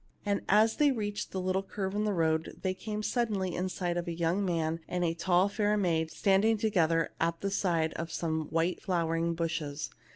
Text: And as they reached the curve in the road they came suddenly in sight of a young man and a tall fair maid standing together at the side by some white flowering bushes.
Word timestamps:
And 0.25 0.41
as 0.49 0.77
they 0.77 0.91
reached 0.91 1.29
the 1.31 1.61
curve 1.61 1.93
in 1.93 2.05
the 2.05 2.11
road 2.15 2.57
they 2.63 2.73
came 2.73 3.03
suddenly 3.03 3.53
in 3.53 3.69
sight 3.69 3.97
of 3.97 4.07
a 4.07 4.11
young 4.17 4.43
man 4.43 4.79
and 4.87 5.03
a 5.05 5.13
tall 5.13 5.47
fair 5.47 5.77
maid 5.77 6.09
standing 6.09 6.57
together 6.57 7.11
at 7.19 7.41
the 7.41 7.51
side 7.51 7.93
by 7.95 8.05
some 8.05 8.45
white 8.45 8.81
flowering 8.81 9.35
bushes. 9.35 9.91